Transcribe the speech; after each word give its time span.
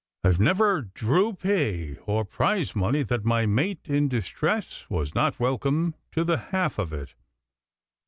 I 0.23 0.31
never 0.39 0.81
drew 0.81 1.33
pay 1.33 1.95
or 2.07 2.25
prize 2.25 2.75
money 2.75 3.03
that 3.03 3.23
my 3.23 3.45
mate 3.45 3.87
in 3.87 4.07
distress 4.09 4.87
was 4.89 5.13
not 5.13 5.39
welcome 5.39 5.93
to 6.13 6.23
the 6.23 6.37
half 6.49 6.79
of 6.79 6.91
it. 6.91 7.13